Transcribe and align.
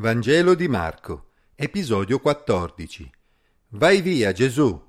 Vangelo 0.00 0.54
di 0.54 0.66
Marco, 0.66 1.32
episodio 1.54 2.20
14. 2.20 3.10
Vai 3.72 4.00
via, 4.00 4.32
Gesù. 4.32 4.82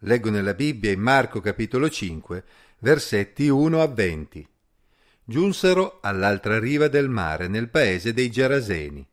Leggo 0.00 0.28
nella 0.28 0.54
Bibbia 0.54 0.90
in 0.90 0.98
Marco 0.98 1.40
capitolo 1.40 1.88
5, 1.88 2.44
versetti 2.80 3.46
1 3.48 3.80
a 3.80 3.86
20. 3.86 4.48
Giunsero 5.22 6.00
all'altra 6.02 6.58
riva 6.58 6.88
del 6.88 7.08
mare, 7.08 7.46
nel 7.46 7.68
paese 7.68 8.12
dei 8.12 8.28
Geraseni. 8.28 9.06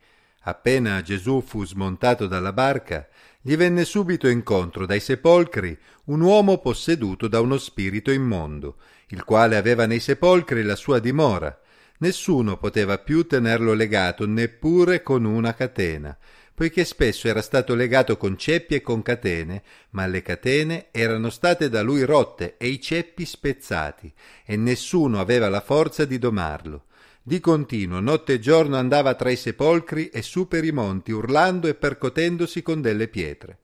Appena 0.45 1.03
Gesù 1.03 1.43
fu 1.45 1.67
smontato 1.67 2.25
dalla 2.25 2.51
barca, 2.51 3.07
gli 3.41 3.55
venne 3.55 3.85
subito 3.85 4.27
incontro 4.27 4.87
dai 4.87 4.99
sepolcri 4.99 5.77
un 6.05 6.21
uomo 6.21 6.57
posseduto 6.57 7.27
da 7.27 7.39
uno 7.41 7.59
spirito 7.59 8.09
immondo, 8.09 8.77
il 9.09 9.23
quale 9.23 9.55
aveva 9.55 9.85
nei 9.85 9.99
sepolcri 9.99 10.63
la 10.63 10.75
sua 10.75 10.97
dimora 10.97 11.55
Nessuno 12.01 12.57
poteva 12.57 12.97
più 12.97 13.27
tenerlo 13.27 13.73
legato, 13.73 14.25
neppure 14.25 15.03
con 15.03 15.23
una 15.23 15.53
catena, 15.53 16.17
poiché 16.51 16.83
spesso 16.83 17.27
era 17.27 17.43
stato 17.43 17.75
legato 17.75 18.17
con 18.17 18.37
ceppi 18.37 18.73
e 18.73 18.81
con 18.81 19.03
catene, 19.03 19.61
ma 19.91 20.07
le 20.07 20.23
catene 20.23 20.87
erano 20.89 21.29
state 21.29 21.69
da 21.69 21.83
lui 21.83 22.03
rotte 22.03 22.55
e 22.57 22.69
i 22.69 22.81
ceppi 22.81 23.23
spezzati, 23.23 24.11
e 24.43 24.55
nessuno 24.55 25.19
aveva 25.19 25.47
la 25.47 25.61
forza 25.61 26.03
di 26.05 26.17
domarlo. 26.17 26.85
Di 27.21 27.39
continuo, 27.39 27.99
notte 27.99 28.33
e 28.33 28.39
giorno 28.39 28.77
andava 28.77 29.13
tra 29.13 29.29
i 29.29 29.35
sepolcri 29.35 30.09
e 30.09 30.23
su 30.23 30.47
per 30.47 30.63
i 30.63 30.71
monti, 30.71 31.11
urlando 31.11 31.67
e 31.67 31.75
percotendosi 31.75 32.63
con 32.63 32.81
delle 32.81 33.09
pietre. 33.09 33.59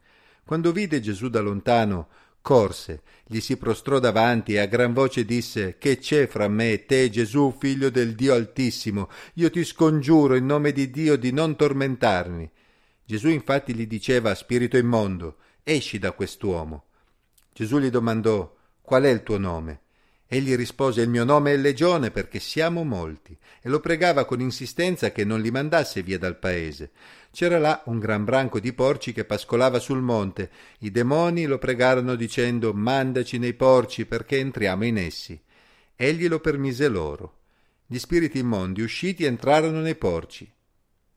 Quando 0.45 0.71
vide 0.71 0.99
Gesù 0.99 1.29
da 1.29 1.39
lontano, 1.39 2.07
corse, 2.47 3.01
gli 3.25 3.41
si 3.41 3.57
prostrò 3.57 3.99
davanti 3.99 4.53
e 4.53 4.59
a 4.59 4.67
gran 4.67 4.93
voce 4.93 5.25
disse 5.25 5.75
Che 5.77 5.97
c'è 5.97 6.27
fra 6.27 6.47
me 6.47 6.71
e 6.71 6.85
te, 6.85 7.09
Gesù, 7.09 7.53
figlio 7.59 7.89
del 7.89 8.15
Dio 8.15 8.33
Altissimo? 8.33 9.09
Io 9.33 9.49
ti 9.49 9.65
scongiuro 9.65 10.33
in 10.33 10.45
nome 10.45 10.71
di 10.71 10.89
Dio 10.89 11.17
di 11.17 11.33
non 11.33 11.57
tormentarmi. 11.57 12.49
Gesù 13.03 13.27
infatti 13.27 13.75
gli 13.75 13.85
diceva 13.85 14.33
Spirito 14.33 14.77
immondo, 14.77 15.39
esci 15.61 15.99
da 15.99 16.13
quest'uomo. 16.13 16.85
Gesù 17.51 17.79
gli 17.79 17.89
domandò 17.89 18.55
Qual 18.79 19.03
è 19.03 19.09
il 19.09 19.23
tuo 19.23 19.37
nome? 19.37 19.81
Egli 20.29 20.55
rispose 20.55 21.01
Il 21.01 21.09
mio 21.09 21.23
nome 21.23 21.53
è 21.53 21.57
Legione 21.57 22.11
perché 22.11 22.39
siamo 22.39 22.83
molti, 22.83 23.37
e 23.61 23.69
lo 23.69 23.79
pregava 23.79 24.25
con 24.25 24.41
insistenza 24.41 25.13
che 25.13 25.23
non 25.23 25.39
li 25.39 25.51
mandasse 25.51 26.03
via 26.03 26.19
dal 26.19 26.37
paese. 26.37 26.91
C'era 27.31 27.57
là 27.59 27.81
un 27.85 27.97
gran 27.97 28.25
branco 28.25 28.59
di 28.59 28.73
porci 28.73 29.13
che 29.13 29.23
pascolava 29.23 29.79
sul 29.79 30.01
monte. 30.01 30.51
I 30.79 30.91
demoni 30.91 31.45
lo 31.45 31.57
pregarono 31.57 32.15
dicendo 32.15 32.73
Mandaci 32.73 33.37
nei 33.37 33.53
porci 33.53 34.05
perché 34.05 34.37
entriamo 34.39 34.83
in 34.83 34.97
essi. 34.97 35.39
Egli 35.95 36.27
lo 36.27 36.41
permise 36.41 36.89
loro. 36.89 37.35
Gli 37.85 37.97
spiriti 37.97 38.39
immondi 38.39 38.81
usciti 38.81 39.23
entrarono 39.23 39.79
nei 39.79 39.95
porci. 39.95 40.51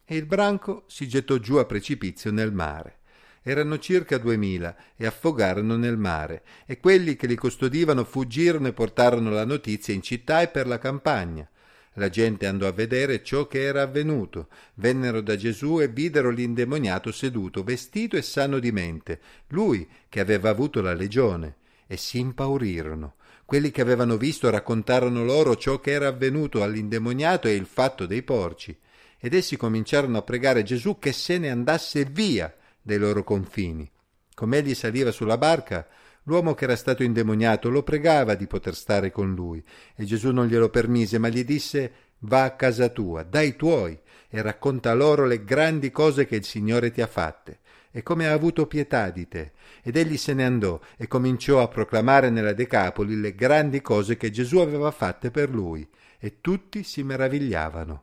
E 0.05 0.17
il 0.17 0.27
branco 0.27 0.85
si 0.87 1.09
gettò 1.09 1.37
giù 1.39 1.57
a 1.57 1.65
precipizio 1.65 2.31
nel 2.31 2.53
mare 2.53 3.00
erano 3.43 3.79
circa 3.79 4.19
duemila 4.19 4.75
e 4.97 5.07
affogarono 5.07 5.77
nel 5.77 5.97
mare, 5.97 6.43
e 6.67 6.79
quelli 6.79 7.17
che 7.17 7.27
li 7.27 7.37
custodivano 7.37 8.05
fuggirono 8.05 8.69
e 8.69 8.73
portarono 8.73 9.31
la 9.31 9.45
notizia 9.45 9.95
in 9.95 10.03
città 10.03 10.43
e 10.43 10.49
per 10.49 10.67
la 10.67 10.79
campagna. 10.79 11.49
La 11.95 12.09
gente 12.09 12.47
andò 12.47 12.69
a 12.69 12.73
vedere 12.73 13.23
ciò 13.23 13.47
che 13.47 13.63
era 13.63 13.83
avvenuto. 13.83 14.49
Vennero 14.75 15.21
da 15.21 15.37
Gesù 15.37 15.81
e 15.81 15.89
videro 15.89 16.31
l'indemoniato 16.31 17.11
seduto, 17.11 17.65
vestito 17.65 18.17
e 18.17 18.23
sano 18.23 18.59
di 18.61 18.71
mente, 18.71 19.21
lui 19.49 19.89
che 20.09 20.21
aveva 20.21 20.51
avuto 20.51 20.81
la 20.81 20.95
legione, 20.95 21.57
e 21.87 21.97
si 21.97 22.21
impaurirono. 22.21 23.15
Quelli 23.45 23.73
che 23.73 23.81
avevano 23.81 24.17
visto 24.17 24.49
raccontarono 24.49 25.25
loro 25.25 25.57
ciò 25.57 25.81
che 25.81 25.91
era 25.91 26.07
avvenuto 26.07 26.63
all'indemoniato 26.63 27.49
e 27.49 27.55
il 27.55 27.67
fatto 27.67 28.07
dei 28.07 28.23
porci. 28.23 28.77
Ed 29.19 29.35
essi 29.35 29.57
cominciarono 29.57 30.19
a 30.19 30.23
pregare 30.23 30.63
Gesù 30.63 30.99
che 31.01 31.13
se 31.13 31.39
ne 31.39 31.51
andasse 31.51 32.05
via 32.05 32.55
dai 32.91 32.99
loro 32.99 33.23
confini. 33.23 33.89
Come 34.35 34.59
egli 34.59 34.75
saliva 34.75 35.13
sulla 35.13 35.39
barca, 35.39 35.87
l'uomo 36.25 36.55
che 36.55 36.65
era 36.65 36.75
stato 36.75 37.05
indemoniato 37.05 37.71
lo 37.71 37.85
pregava 37.85 38.35
di 38.35 38.49
poter 38.49 38.75
stare 38.75 39.13
con 39.13 39.33
lui, 39.33 39.63
e 39.95 40.05
Gesù 40.05 40.33
non 40.33 40.49
glielo 40.49 40.71
permise, 40.71 41.19
ma 41.19 41.29
gli 41.29 41.45
disse 41.45 41.93
Va 42.23 42.43
a 42.43 42.57
casa 42.57 42.89
tua, 42.89 43.23
dai 43.23 43.55
tuoi, 43.55 43.99
e 44.29 44.43
racconta 44.43 44.93
loro 44.93 45.25
le 45.25 45.45
grandi 45.45 45.91
cose 45.93 46.27
che 46.27 46.37
il 46.37 46.45
Signore 46.45 46.91
ti 46.91 47.01
ha 47.01 47.07
fatte, 47.07 47.61
e 47.93 48.03
come 48.03 48.27
ha 48.27 48.33
avuto 48.33 48.67
pietà 48.67 49.11
di 49.11 49.29
te. 49.29 49.53
Ed 49.83 49.97
egli 49.97 50.17
se 50.17 50.35
ne 50.35 50.45
andò 50.45 50.81
e 50.97 51.07
cominciò 51.07 51.63
a 51.63 51.69
proclamare 51.69 52.29
nella 52.29 52.53
Decapoli 52.53 53.21
le 53.21 53.35
grandi 53.35 53.81
cose 53.81 54.17
che 54.17 54.31
Gesù 54.31 54.59
aveva 54.59 54.91
fatte 54.91 55.31
per 55.31 55.49
lui, 55.49 55.89
e 56.19 56.41
tutti 56.41 56.83
si 56.83 57.05
meravigliavano. 57.05 58.03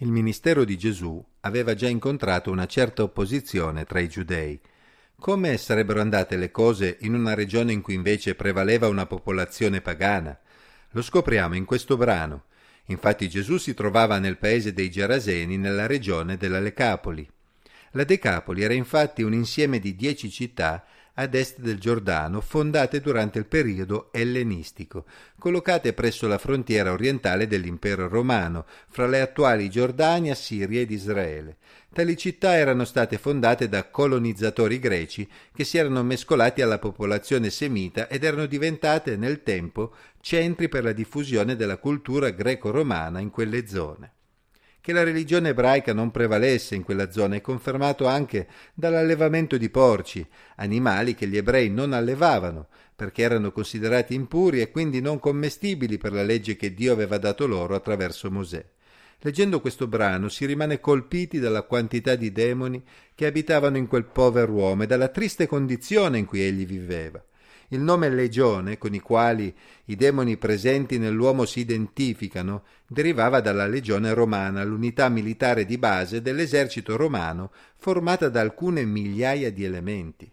Il 0.00 0.10
ministero 0.10 0.64
di 0.64 0.76
Gesù 0.76 1.24
aveva 1.40 1.72
già 1.74 1.88
incontrato 1.88 2.50
una 2.50 2.66
certa 2.66 3.02
opposizione 3.02 3.86
tra 3.86 3.98
i 3.98 4.10
giudei. 4.10 4.60
Come 5.18 5.56
sarebbero 5.56 6.02
andate 6.02 6.36
le 6.36 6.50
cose 6.50 6.98
in 7.00 7.14
una 7.14 7.32
regione 7.32 7.72
in 7.72 7.80
cui 7.80 7.94
invece 7.94 8.34
prevaleva 8.34 8.88
una 8.88 9.06
popolazione 9.06 9.80
pagana? 9.80 10.38
Lo 10.90 11.00
scopriamo 11.00 11.54
in 11.54 11.64
questo 11.64 11.96
brano. 11.96 12.44
Infatti 12.88 13.26
Gesù 13.30 13.56
si 13.56 13.72
trovava 13.72 14.18
nel 14.18 14.36
paese 14.36 14.74
dei 14.74 14.90
Geraseni, 14.90 15.56
nella 15.56 15.86
regione 15.86 16.36
della 16.36 16.60
Lecapoli. 16.60 17.26
La 17.92 18.04
Decapoli 18.04 18.62
era 18.62 18.74
infatti 18.74 19.22
un 19.22 19.32
insieme 19.32 19.78
di 19.78 19.96
dieci 19.96 20.30
città 20.30 20.84
ad 21.18 21.34
est 21.34 21.60
del 21.60 21.78
Giordano, 21.78 22.40
fondate 22.40 23.00
durante 23.00 23.38
il 23.38 23.46
periodo 23.46 24.08
ellenistico, 24.12 25.06
collocate 25.38 25.92
presso 25.92 26.26
la 26.26 26.38
frontiera 26.38 26.92
orientale 26.92 27.46
dell'impero 27.46 28.08
romano, 28.08 28.66
fra 28.88 29.06
le 29.06 29.20
attuali 29.20 29.70
Giordania, 29.70 30.34
Siria 30.34 30.80
ed 30.80 30.90
Israele. 30.90 31.56
Tali 31.92 32.16
città 32.18 32.56
erano 32.56 32.84
state 32.84 33.16
fondate 33.16 33.68
da 33.68 33.88
colonizzatori 33.88 34.78
greci 34.78 35.26
che 35.54 35.64
si 35.64 35.78
erano 35.78 36.02
mescolati 36.02 36.60
alla 36.60 36.78
popolazione 36.78 37.48
semita 37.48 38.08
ed 38.08 38.22
erano 38.22 38.44
diventate 38.44 39.16
nel 39.16 39.42
tempo 39.42 39.94
centri 40.20 40.68
per 40.68 40.84
la 40.84 40.92
diffusione 40.92 41.56
della 41.56 41.78
cultura 41.78 42.28
greco-romana 42.28 43.20
in 43.20 43.30
quelle 43.30 43.66
zone. 43.66 44.15
Che 44.86 44.92
la 44.92 45.02
religione 45.02 45.48
ebraica 45.48 45.92
non 45.92 46.12
prevalesse 46.12 46.76
in 46.76 46.84
quella 46.84 47.10
zona 47.10 47.34
è 47.34 47.40
confermato 47.40 48.06
anche 48.06 48.46
dall'allevamento 48.72 49.56
di 49.56 49.68
porci, 49.68 50.24
animali 50.58 51.16
che 51.16 51.26
gli 51.26 51.36
ebrei 51.36 51.68
non 51.68 51.92
allevavano, 51.92 52.68
perché 52.94 53.22
erano 53.22 53.50
considerati 53.50 54.14
impuri 54.14 54.60
e 54.60 54.70
quindi 54.70 55.00
non 55.00 55.18
commestibili 55.18 55.98
per 55.98 56.12
la 56.12 56.22
legge 56.22 56.54
che 56.54 56.72
Dio 56.72 56.92
aveva 56.92 57.18
dato 57.18 57.48
loro 57.48 57.74
attraverso 57.74 58.30
Mosè. 58.30 58.64
Leggendo 59.22 59.60
questo 59.60 59.88
brano 59.88 60.28
si 60.28 60.46
rimane 60.46 60.78
colpiti 60.78 61.40
dalla 61.40 61.62
quantità 61.62 62.14
di 62.14 62.30
demoni 62.30 62.80
che 63.12 63.26
abitavano 63.26 63.78
in 63.78 63.88
quel 63.88 64.04
povero 64.04 64.52
uomo 64.52 64.84
e 64.84 64.86
dalla 64.86 65.08
triste 65.08 65.48
condizione 65.48 66.18
in 66.18 66.26
cui 66.26 66.42
egli 66.42 66.64
viveva. 66.64 67.20
Il 67.68 67.80
nome 67.80 68.08
legione, 68.08 68.78
con 68.78 68.94
i 68.94 69.00
quali 69.00 69.52
i 69.86 69.96
demoni 69.96 70.36
presenti 70.36 70.98
nell'uomo 70.98 71.44
si 71.44 71.60
identificano, 71.60 72.62
derivava 72.86 73.40
dalla 73.40 73.66
legione 73.66 74.14
romana, 74.14 74.62
l'unità 74.62 75.08
militare 75.08 75.64
di 75.64 75.76
base 75.76 76.22
dell'esercito 76.22 76.96
romano 76.96 77.50
formata 77.76 78.28
da 78.28 78.40
alcune 78.40 78.84
migliaia 78.84 79.50
di 79.50 79.64
elementi. 79.64 80.30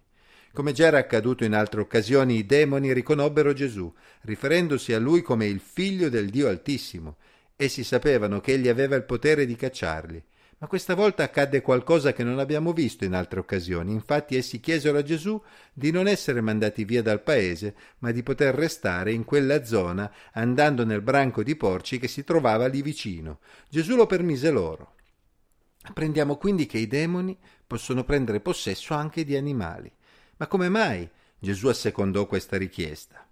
Come 0.54 0.72
già 0.72 0.86
era 0.86 1.00
accaduto 1.00 1.44
in 1.44 1.56
altre 1.56 1.82
occasioni, 1.82 2.38
i 2.38 2.46
demoni 2.46 2.94
riconobbero 2.94 3.54
Gesù, 3.54 3.92
riferendosi 4.22 4.94
a 4.94 5.00
lui 5.00 5.24
come 5.24 5.48
il 5.48 5.60
figlio 5.60 6.10
del 6.10 6.30
Dio 6.30 6.48
Altissimo. 6.48 7.18
Essi 7.56 7.84
sapevano 7.84 8.40
che 8.40 8.54
egli 8.54 8.68
aveva 8.68 8.96
il 8.96 9.04
potere 9.04 9.48
di 9.48 9.56
cacciarli. 9.56 10.24
Ma 10.64 10.70
questa 10.70 10.96
volta 10.96 11.24
accadde 11.24 11.62
qualcosa 11.62 12.14
che 12.14 12.24
non 12.24 12.40
abbiamo 12.40 12.72
visto 12.72 13.04
in 13.04 13.16
altre 13.16 13.42
occasioni. 13.42 13.92
Infatti 13.92 14.38
essi 14.38 14.62
chiesero 14.62 14.98
a 14.98 15.04
Gesù 15.04 15.44
di 15.74 15.92
non 15.92 16.08
essere 16.08 16.40
mandati 16.40 16.86
via 16.86 17.02
dal 17.02 17.22
paese, 17.22 17.76
ma 17.98 18.12
di 18.12 18.24
poter 18.24 18.56
restare 18.56 19.12
in 19.12 19.26
quella 19.26 19.66
zona, 19.66 20.10
andando 20.32 20.86
nel 20.86 21.02
branco 21.02 21.44
di 21.44 21.58
porci 21.58 22.00
che 22.00 22.08
si 22.08 22.24
trovava 22.24 22.68
lì 22.68 22.82
vicino. 22.82 23.40
Gesù 23.68 23.98
lo 23.98 24.06
permise 24.06 24.52
loro. 24.52 24.96
Apprendiamo 25.82 26.38
quindi 26.38 26.66
che 26.66 26.78
i 26.78 26.88
demoni 26.88 27.38
possono 27.68 28.06
prendere 28.06 28.40
possesso 28.40 28.94
anche 28.94 29.26
di 29.26 29.36
animali. 29.36 29.92
Ma 30.38 30.48
come 30.48 30.70
mai 30.70 31.10
Gesù 31.38 31.68
assecondò 31.68 32.26
questa 32.26 32.56
richiesta? 32.56 33.28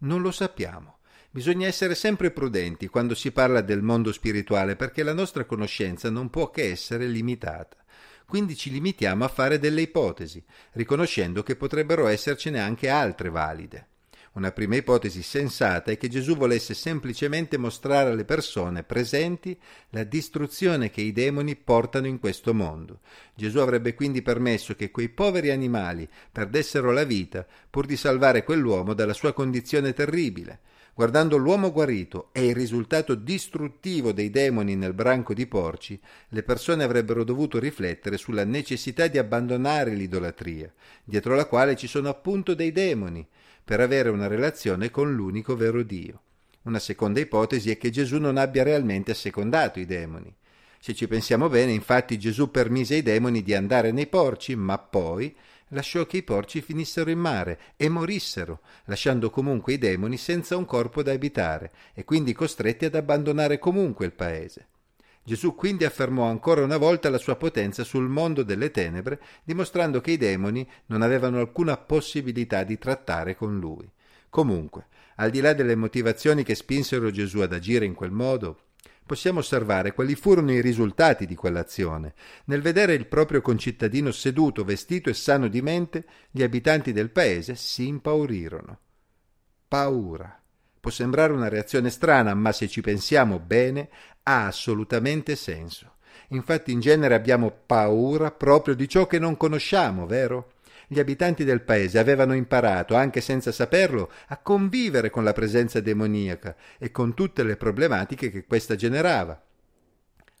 Non 0.00 0.20
lo 0.20 0.30
sappiamo. 0.30 0.97
Bisogna 1.38 1.68
essere 1.68 1.94
sempre 1.94 2.32
prudenti 2.32 2.88
quando 2.88 3.14
si 3.14 3.30
parla 3.30 3.60
del 3.60 3.80
mondo 3.80 4.10
spirituale 4.12 4.74
perché 4.74 5.04
la 5.04 5.12
nostra 5.12 5.44
conoscenza 5.44 6.10
non 6.10 6.30
può 6.30 6.50
che 6.50 6.68
essere 6.68 7.06
limitata. 7.06 7.76
Quindi 8.26 8.56
ci 8.56 8.72
limitiamo 8.72 9.24
a 9.24 9.28
fare 9.28 9.60
delle 9.60 9.82
ipotesi, 9.82 10.42
riconoscendo 10.72 11.44
che 11.44 11.54
potrebbero 11.54 12.08
essercene 12.08 12.58
anche 12.58 12.88
altre 12.88 13.30
valide. 13.30 13.86
Una 14.32 14.50
prima 14.50 14.74
ipotesi 14.74 15.22
sensata 15.22 15.92
è 15.92 15.96
che 15.96 16.08
Gesù 16.08 16.34
volesse 16.34 16.74
semplicemente 16.74 17.56
mostrare 17.56 18.10
alle 18.10 18.24
persone 18.24 18.82
presenti 18.82 19.56
la 19.90 20.02
distruzione 20.02 20.90
che 20.90 21.02
i 21.02 21.12
demoni 21.12 21.54
portano 21.54 22.08
in 22.08 22.18
questo 22.18 22.52
mondo. 22.52 22.98
Gesù 23.36 23.60
avrebbe 23.60 23.94
quindi 23.94 24.22
permesso 24.22 24.74
che 24.74 24.90
quei 24.90 25.08
poveri 25.08 25.50
animali 25.50 26.08
perdessero 26.32 26.90
la 26.90 27.04
vita 27.04 27.46
pur 27.70 27.86
di 27.86 27.96
salvare 27.96 28.42
quell'uomo 28.42 28.92
dalla 28.92 29.14
sua 29.14 29.32
condizione 29.32 29.92
terribile. 29.92 30.62
Guardando 30.98 31.36
l'uomo 31.36 31.70
guarito 31.70 32.30
e 32.32 32.46
il 32.46 32.56
risultato 32.56 33.14
distruttivo 33.14 34.10
dei 34.10 34.30
demoni 34.30 34.74
nel 34.74 34.94
branco 34.94 35.32
di 35.32 35.46
porci, 35.46 35.96
le 36.30 36.42
persone 36.42 36.82
avrebbero 36.82 37.22
dovuto 37.22 37.60
riflettere 37.60 38.16
sulla 38.16 38.42
necessità 38.42 39.06
di 39.06 39.16
abbandonare 39.16 39.94
l'idolatria, 39.94 40.68
dietro 41.04 41.36
la 41.36 41.46
quale 41.46 41.76
ci 41.76 41.86
sono 41.86 42.08
appunto 42.08 42.52
dei 42.52 42.72
demoni, 42.72 43.24
per 43.62 43.78
avere 43.78 44.08
una 44.08 44.26
relazione 44.26 44.90
con 44.90 45.14
l'unico 45.14 45.54
vero 45.54 45.84
Dio. 45.84 46.20
Una 46.62 46.80
seconda 46.80 47.20
ipotesi 47.20 47.70
è 47.70 47.78
che 47.78 47.90
Gesù 47.90 48.18
non 48.18 48.36
abbia 48.36 48.64
realmente 48.64 49.12
assecondato 49.12 49.78
i 49.78 49.86
demoni. 49.86 50.34
Se 50.80 50.94
ci 50.94 51.06
pensiamo 51.06 51.48
bene, 51.48 51.70
infatti 51.70 52.18
Gesù 52.18 52.50
permise 52.50 52.94
ai 52.94 53.02
demoni 53.02 53.44
di 53.44 53.54
andare 53.54 53.92
nei 53.92 54.08
porci, 54.08 54.56
ma 54.56 54.78
poi 54.78 55.32
lasciò 55.68 56.06
che 56.06 56.18
i 56.18 56.22
porci 56.22 56.60
finissero 56.60 57.10
in 57.10 57.18
mare 57.18 57.58
e 57.76 57.88
morissero, 57.88 58.60
lasciando 58.84 59.30
comunque 59.30 59.74
i 59.74 59.78
demoni 59.78 60.16
senza 60.16 60.56
un 60.56 60.64
corpo 60.64 61.02
da 61.02 61.12
abitare 61.12 61.72
e 61.94 62.04
quindi 62.04 62.32
costretti 62.32 62.84
ad 62.84 62.94
abbandonare 62.94 63.58
comunque 63.58 64.06
il 64.06 64.12
paese. 64.12 64.66
Gesù 65.22 65.54
quindi 65.54 65.84
affermò 65.84 66.24
ancora 66.24 66.62
una 66.62 66.78
volta 66.78 67.10
la 67.10 67.18
sua 67.18 67.36
potenza 67.36 67.84
sul 67.84 68.08
mondo 68.08 68.42
delle 68.42 68.70
tenebre, 68.70 69.20
dimostrando 69.44 70.00
che 70.00 70.12
i 70.12 70.16
demoni 70.16 70.66
non 70.86 71.02
avevano 71.02 71.38
alcuna 71.38 71.76
possibilità 71.76 72.62
di 72.62 72.78
trattare 72.78 73.36
con 73.36 73.58
lui. 73.58 73.86
Comunque, 74.30 74.86
al 75.16 75.30
di 75.30 75.40
là 75.40 75.52
delle 75.52 75.74
motivazioni 75.74 76.44
che 76.44 76.54
spinsero 76.54 77.10
Gesù 77.10 77.40
ad 77.40 77.52
agire 77.52 77.84
in 77.84 77.94
quel 77.94 78.10
modo, 78.10 78.67
possiamo 79.08 79.38
osservare 79.38 79.94
quali 79.94 80.14
furono 80.14 80.52
i 80.52 80.60
risultati 80.60 81.24
di 81.24 81.34
quell'azione. 81.34 82.12
Nel 82.44 82.60
vedere 82.60 82.92
il 82.92 83.06
proprio 83.06 83.40
concittadino 83.40 84.10
seduto, 84.10 84.64
vestito 84.64 85.08
e 85.08 85.14
sano 85.14 85.48
di 85.48 85.62
mente, 85.62 86.04
gli 86.30 86.42
abitanti 86.42 86.92
del 86.92 87.08
paese 87.08 87.54
si 87.54 87.86
impaurirono. 87.86 88.78
Paura. 89.66 90.38
Può 90.78 90.90
sembrare 90.90 91.32
una 91.32 91.48
reazione 91.48 91.88
strana, 91.88 92.34
ma 92.34 92.52
se 92.52 92.68
ci 92.68 92.82
pensiamo 92.82 93.38
bene, 93.38 93.88
ha 94.24 94.46
assolutamente 94.46 95.34
senso. 95.36 95.94
Infatti 96.28 96.70
in 96.70 96.80
genere 96.80 97.14
abbiamo 97.14 97.50
paura 97.50 98.30
proprio 98.30 98.74
di 98.74 98.86
ciò 98.86 99.06
che 99.06 99.18
non 99.18 99.38
conosciamo, 99.38 100.06
vero? 100.06 100.52
Gli 100.90 100.98
abitanti 100.98 101.44
del 101.44 101.60
paese 101.60 101.98
avevano 101.98 102.32
imparato, 102.34 102.94
anche 102.94 103.20
senza 103.20 103.52
saperlo, 103.52 104.10
a 104.28 104.38
convivere 104.38 105.10
con 105.10 105.22
la 105.22 105.34
presenza 105.34 105.80
demoniaca 105.80 106.56
e 106.78 106.90
con 106.90 107.12
tutte 107.12 107.42
le 107.42 107.56
problematiche 107.56 108.30
che 108.30 108.46
questa 108.46 108.74
generava. 108.74 109.38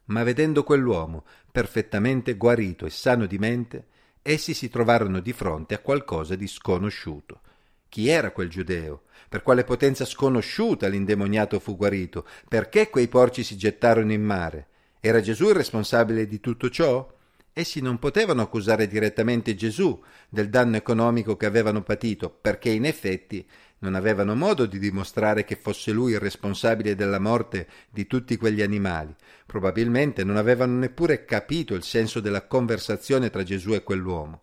Ma 0.06 0.22
vedendo 0.22 0.64
quell'uomo 0.64 1.26
perfettamente 1.52 2.34
guarito 2.36 2.86
e 2.86 2.90
sano 2.90 3.26
di 3.26 3.36
mente, 3.36 3.88
essi 4.22 4.54
si 4.54 4.70
trovarono 4.70 5.20
di 5.20 5.34
fronte 5.34 5.74
a 5.74 5.80
qualcosa 5.80 6.34
di 6.34 6.46
sconosciuto. 6.46 7.42
Chi 7.90 8.08
era 8.08 8.30
quel 8.30 8.48
giudeo? 8.48 9.02
Per 9.28 9.42
quale 9.42 9.64
potenza 9.64 10.06
sconosciuta 10.06 10.88
l'indemoniato 10.88 11.60
fu 11.60 11.76
guarito? 11.76 12.26
Perché 12.48 12.88
quei 12.88 13.08
porci 13.08 13.42
si 13.42 13.58
gettarono 13.58 14.12
in 14.12 14.22
mare? 14.22 14.68
Era 15.00 15.20
Gesù 15.20 15.48
il 15.48 15.56
responsabile 15.56 16.26
di 16.26 16.40
tutto 16.40 16.70
ciò? 16.70 17.16
Essi 17.58 17.80
non 17.80 17.98
potevano 17.98 18.40
accusare 18.40 18.86
direttamente 18.86 19.56
Gesù 19.56 20.00
del 20.28 20.48
danno 20.48 20.76
economico 20.76 21.36
che 21.36 21.44
avevano 21.44 21.82
patito, 21.82 22.30
perché 22.30 22.70
in 22.70 22.84
effetti 22.84 23.44
non 23.78 23.96
avevano 23.96 24.36
modo 24.36 24.64
di 24.64 24.78
dimostrare 24.78 25.42
che 25.42 25.56
fosse 25.56 25.90
lui 25.90 26.12
il 26.12 26.20
responsabile 26.20 26.94
della 26.94 27.18
morte 27.18 27.66
di 27.90 28.06
tutti 28.06 28.36
quegli 28.36 28.62
animali. 28.62 29.12
Probabilmente 29.44 30.22
non 30.22 30.36
avevano 30.36 30.78
neppure 30.78 31.24
capito 31.24 31.74
il 31.74 31.82
senso 31.82 32.20
della 32.20 32.46
conversazione 32.46 33.28
tra 33.28 33.42
Gesù 33.42 33.74
e 33.74 33.82
quell'uomo. 33.82 34.42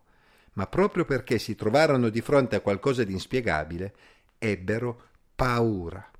Ma 0.52 0.66
proprio 0.66 1.06
perché 1.06 1.38
si 1.38 1.54
trovarono 1.54 2.10
di 2.10 2.20
fronte 2.20 2.56
a 2.56 2.60
qualcosa 2.60 3.02
di 3.02 3.14
inspiegabile, 3.14 3.94
ebbero 4.36 5.04
paura. 5.34 6.10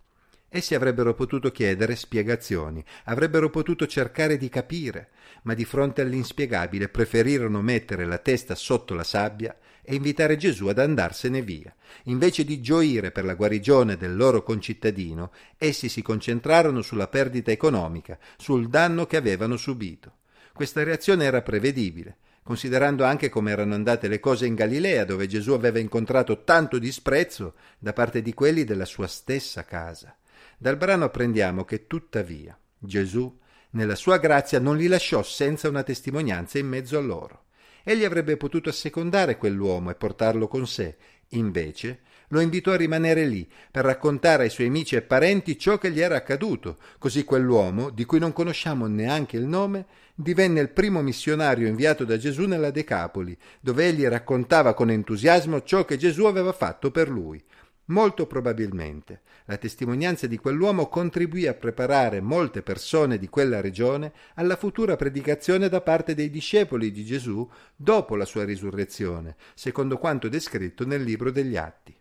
Essi 0.57 0.75
avrebbero 0.75 1.13
potuto 1.13 1.53
chiedere 1.53 1.95
spiegazioni, 1.97 2.83
avrebbero 3.05 3.51
potuto 3.51 3.87
cercare 3.87 4.39
di 4.39 4.49
capire, 4.49 5.11
ma 5.43 5.53
di 5.53 5.67
fronte 5.67 6.01
all'inspiegabile 6.01 6.89
preferirono 6.89 7.61
mettere 7.61 8.07
la 8.07 8.17
testa 8.17 8.55
sotto 8.55 8.95
la 8.95 9.05
sabbia 9.05 9.55
e 9.83 9.95
invitare 9.95 10.39
Gesù 10.39 10.69
ad 10.69 10.79
andarsene 10.79 11.43
via. 11.43 11.75
Invece 12.05 12.43
di 12.47 12.63
gioire 12.63 13.11
per 13.11 13.27
la 13.27 13.35
guarigione 13.35 13.99
del 13.99 14.17
loro 14.17 14.43
concittadino, 14.43 15.31
essi 15.59 15.91
si 15.91 16.01
concentrarono 16.01 16.81
sulla 16.81 17.09
perdita 17.09 17.51
economica, 17.51 18.19
sul 18.39 18.71
danno 18.71 19.05
che 19.05 19.19
avevano 19.19 19.59
subito. 19.59 20.21
Questa 20.55 20.83
reazione 20.83 21.27
era 21.27 21.43
prevedibile, 21.43 22.17
considerando 22.43 23.05
anche 23.05 23.29
come 23.29 23.51
erano 23.51 23.75
andate 23.75 24.09
le 24.09 24.21
cose 24.21 24.47
in 24.47 24.55
Galilea, 24.55 25.05
dove 25.05 25.27
Gesù 25.27 25.53
aveva 25.53 25.81
incontrato 25.81 26.45
tanto 26.45 26.79
disprezzo 26.79 27.57
da 27.79 27.93
parte 27.93 28.23
di 28.23 28.33
quelli 28.33 28.65
della 28.65 28.87
sua 28.87 29.07
stessa 29.07 29.63
casa. 29.63 30.17
Dal 30.59 30.77
brano 30.79 31.05
apprendiamo 31.05 31.65
che 31.65 31.87
tuttavia 31.87 32.59
Gesù, 32.79 33.39
nella 33.71 33.95
sua 33.95 34.17
grazia, 34.17 34.59
non 34.59 34.79
li 34.79 34.87
lasciò 34.87 35.23
senza 35.23 35.69
una 35.69 35.83
testimonianza 35.83 36.59
in 36.59 36.67
mezzo 36.67 36.97
a 36.97 37.03
loro. 37.03 37.45
Egli 37.83 38.05
avrebbe 38.05 38.39
potuto 38.39 38.71
assecondare 38.71 39.37
quell'uomo 39.37 39.91
e 39.91 39.95
portarlo 39.97 40.49
con 40.49 40.67
sé, 40.67 40.97
invece 41.31 42.01
lo 42.29 42.41
invitò 42.41 42.73
a 42.73 42.77
rimanere 42.77 43.25
lì 43.25 43.49
per 43.71 43.85
raccontare 43.85 44.45
ai 44.45 44.51
suoi 44.51 44.67
amici 44.67 44.97
e 44.97 45.03
parenti 45.03 45.59
ciò 45.59 45.79
che 45.79 45.91
gli 45.91 46.01
era 46.01 46.17
accaduto, 46.17 46.79
così 46.99 47.23
quell'uomo, 47.23 47.91
di 47.91 48.05
cui 48.05 48.19
non 48.19 48.33
conosciamo 48.33 48.87
neanche 48.87 49.37
il 49.37 49.47
nome, 49.47 49.87
divenne 50.15 50.61
il 50.61 50.71
primo 50.71 51.03
missionario 51.03 51.69
inviato 51.69 52.05
da 52.05 52.17
Gesù 52.17 52.47
nella 52.47 52.71
Decapoli, 52.71 53.37
dove 53.61 53.87
egli 53.87 54.07
raccontava 54.07 54.75
con 54.75 54.91
entusiasmo 54.91 55.63
ciò 55.63 55.85
che 55.85 55.99
Gesù 55.99 56.25
aveva 56.25 56.53
fatto 56.53 56.91
per 56.91 57.09
lui. 57.09 57.41
Molto 57.87 58.27
probabilmente 58.27 59.21
la 59.45 59.59
testimonianza 59.59 60.27
di 60.27 60.39
quell'uomo 60.39 60.89
contribuì 60.89 61.47
a 61.47 61.55
preparare 61.55 62.21
molte 62.21 62.63
persone 62.63 63.17
di 63.17 63.29
quella 63.29 63.61
regione 63.61 64.13
alla 64.35 64.57
futura 64.57 64.97
predicazione 64.97 65.69
da 65.69 65.81
parte 65.81 66.15
dei 66.15 66.29
discepoli 66.29 66.91
di 66.91 67.05
Gesù 67.05 67.49
dopo 67.77 68.17
la 68.17 68.25
sua 68.25 68.45
risurrezione, 68.45 69.37
secondo 69.55 69.99
quanto 69.99 70.29
descritto 70.29 70.85
nel 70.85 71.03
libro 71.03 71.31
degli 71.31 71.57
Atti. 71.57 71.95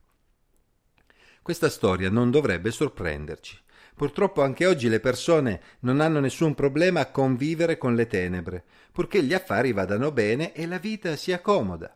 Questa 1.44 1.70
storia 1.70 2.10
non 2.10 2.32
dovrebbe 2.32 2.72
sorprenderci. 2.72 3.60
Purtroppo 3.94 4.42
anche 4.42 4.66
oggi 4.66 4.90
le 4.90 5.00
persone 5.00 5.62
non 5.82 6.02
hanno 6.02 6.20
nessun 6.20 6.56
problema 6.56 7.02
a 7.02 7.12
convivere 7.12 7.78
con 7.78 7.94
le 7.94 8.08
tenebre, 8.08 8.64
purché 8.92 9.22
gli 9.22 9.36
affari 9.36 9.72
vadano 9.72 10.12
bene 10.12 10.52
e 10.54 10.66
la 10.66 10.80
vita 10.80 11.16
sia 11.16 11.40
comoda. 11.40 11.94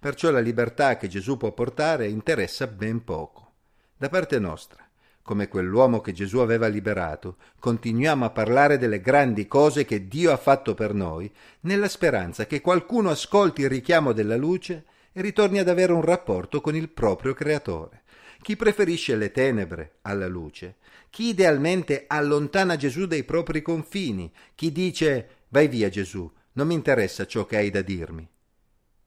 Perciò 0.00 0.30
la 0.30 0.38
libertà 0.38 0.96
che 0.96 1.08
Gesù 1.08 1.36
può 1.36 1.50
portare 1.50 2.06
interessa 2.06 2.68
ben 2.68 3.02
poco. 3.02 3.54
Da 3.96 4.08
parte 4.08 4.38
nostra, 4.38 4.88
come 5.22 5.48
quell'uomo 5.48 6.00
che 6.00 6.12
Gesù 6.12 6.38
aveva 6.38 6.68
liberato, 6.68 7.38
continuiamo 7.58 8.24
a 8.24 8.30
parlare 8.30 8.78
delle 8.78 9.00
grandi 9.00 9.48
cose 9.48 9.84
che 9.84 10.06
Dio 10.06 10.30
ha 10.30 10.36
fatto 10.36 10.74
per 10.74 10.94
noi, 10.94 11.28
nella 11.62 11.88
speranza 11.88 12.46
che 12.46 12.60
qualcuno 12.60 13.10
ascolti 13.10 13.62
il 13.62 13.68
richiamo 13.68 14.12
della 14.12 14.36
luce 14.36 14.84
e 15.12 15.20
ritorni 15.20 15.58
ad 15.58 15.68
avere 15.68 15.92
un 15.92 16.02
rapporto 16.02 16.60
con 16.60 16.76
il 16.76 16.90
proprio 16.90 17.34
Creatore. 17.34 18.02
Chi 18.40 18.54
preferisce 18.54 19.16
le 19.16 19.32
tenebre 19.32 19.96
alla 20.02 20.28
luce, 20.28 20.76
chi 21.10 21.30
idealmente 21.30 22.04
allontana 22.06 22.76
Gesù 22.76 23.06
dai 23.06 23.24
propri 23.24 23.62
confini, 23.62 24.32
chi 24.54 24.70
dice 24.70 25.28
vai 25.48 25.66
via 25.66 25.88
Gesù, 25.88 26.30
non 26.52 26.68
mi 26.68 26.74
interessa 26.74 27.26
ciò 27.26 27.46
che 27.46 27.56
hai 27.56 27.70
da 27.70 27.82
dirmi 27.82 28.28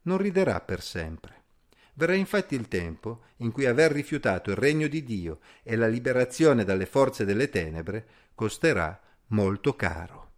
non 0.04 0.18
riderà 0.18 0.60
per 0.62 0.82
sempre. 0.82 1.40
Verrà 1.94 2.16
infatti 2.16 2.56
il 2.56 2.68
tempo 2.68 3.24
in 3.38 3.52
cui 3.52 3.66
aver 3.66 3.92
rifiutato 3.92 4.50
il 4.50 4.56
regno 4.58 4.88
di 4.88 5.04
Dio 5.04 5.40
e 5.64 5.76
la 5.76 5.88
liberazione 5.88 6.64
dalle 6.64 6.86
forze 6.86 7.26
delle 7.26 7.50
tenebre 7.50 8.08
costerà 8.34 9.00
molto 9.28 9.76
caro. 9.76 10.31